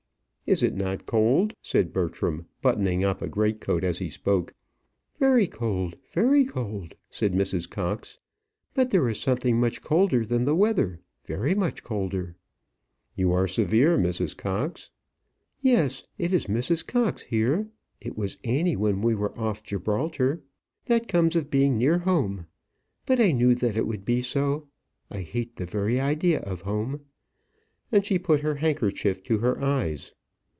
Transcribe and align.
"Is 0.47 0.61
it 0.61 0.75
not 0.75 1.05
cold?" 1.05 1.53
said 1.61 1.93
Bertram, 1.93 2.45
buttoning 2.61 3.05
up 3.05 3.21
a 3.21 3.29
greatcoat 3.29 3.85
as 3.85 3.99
he 3.99 4.09
spoke. 4.09 4.53
"Very 5.17 5.47
cold! 5.47 5.95
very 6.13 6.43
cold!" 6.43 6.95
said 7.09 7.31
Mrs. 7.33 7.69
Cox. 7.69 8.19
"But 8.73 8.89
there 8.89 9.07
is 9.07 9.17
something 9.17 9.57
much 9.57 9.81
colder 9.81 10.25
than 10.25 10.43
the 10.43 10.53
weather 10.53 10.99
very 11.25 11.55
much 11.55 11.85
colder." 11.85 12.35
"You 13.15 13.31
are 13.31 13.47
severe, 13.47 13.97
Mrs. 13.97 14.35
Cox." 14.35 14.89
"Yes. 15.61 16.03
It 16.17 16.33
is 16.33 16.47
Mrs. 16.47 16.85
Cox 16.85 17.21
here. 17.21 17.69
It 18.01 18.17
was 18.17 18.35
Annie 18.43 18.75
when 18.75 19.01
we 19.01 19.15
were 19.15 19.37
off 19.39 19.63
Gibraltar. 19.63 20.41
That 20.87 21.07
comes 21.07 21.37
of 21.37 21.49
being 21.49 21.77
near 21.77 21.99
home. 21.99 22.45
But 23.05 23.21
I 23.21 23.31
knew 23.31 23.55
that 23.55 23.77
it 23.77 23.87
would 23.87 24.03
be 24.03 24.21
so. 24.21 24.67
I 25.09 25.21
hate 25.21 25.55
the 25.55 25.65
very 25.65 25.97
idea 26.01 26.41
of 26.41 26.63
home." 26.63 26.99
And 27.89 28.05
she 28.05 28.19
put 28.19 28.41
her 28.41 28.55
handkerchief 28.55 29.23
to 29.23 29.37
her 29.37 29.61
eyes. 29.63 30.11